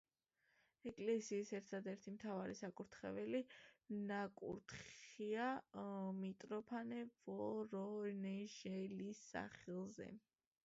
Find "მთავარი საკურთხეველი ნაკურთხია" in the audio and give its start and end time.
2.13-5.49